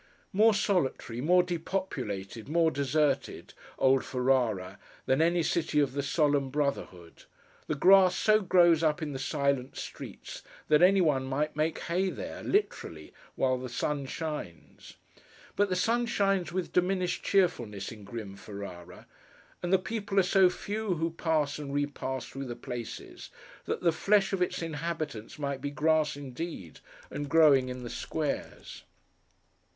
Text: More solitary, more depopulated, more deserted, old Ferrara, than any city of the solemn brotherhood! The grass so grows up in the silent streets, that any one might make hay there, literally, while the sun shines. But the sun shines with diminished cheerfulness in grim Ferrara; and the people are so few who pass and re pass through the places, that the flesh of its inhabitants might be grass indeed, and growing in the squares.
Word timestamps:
More 0.33 0.55
solitary, 0.55 1.21
more 1.21 1.43
depopulated, 1.43 2.49
more 2.49 2.71
deserted, 2.71 3.53
old 3.77 4.03
Ferrara, 4.03 4.79
than 5.05 5.21
any 5.21 5.43
city 5.43 5.79
of 5.79 5.93
the 5.93 6.01
solemn 6.01 6.49
brotherhood! 6.49 7.25
The 7.67 7.75
grass 7.75 8.15
so 8.15 8.41
grows 8.41 8.81
up 8.81 9.03
in 9.03 9.11
the 9.13 9.19
silent 9.19 9.77
streets, 9.77 10.41
that 10.69 10.81
any 10.81 11.01
one 11.01 11.25
might 11.25 11.55
make 11.55 11.77
hay 11.81 12.09
there, 12.09 12.41
literally, 12.41 13.13
while 13.35 13.59
the 13.59 13.69
sun 13.69 14.07
shines. 14.07 14.95
But 15.55 15.69
the 15.69 15.75
sun 15.75 16.07
shines 16.07 16.51
with 16.51 16.73
diminished 16.73 17.21
cheerfulness 17.23 17.91
in 17.91 18.03
grim 18.03 18.35
Ferrara; 18.37 19.05
and 19.61 19.71
the 19.71 19.77
people 19.77 20.19
are 20.19 20.23
so 20.23 20.49
few 20.49 20.95
who 20.95 21.11
pass 21.11 21.59
and 21.59 21.71
re 21.71 21.85
pass 21.85 22.25
through 22.25 22.45
the 22.45 22.55
places, 22.55 23.29
that 23.65 23.81
the 23.81 23.91
flesh 23.91 24.33
of 24.33 24.41
its 24.41 24.63
inhabitants 24.63 25.37
might 25.37 25.61
be 25.61 25.69
grass 25.69 26.17
indeed, 26.17 26.79
and 27.11 27.29
growing 27.29 27.69
in 27.69 27.83
the 27.83 27.89
squares. 27.91 28.81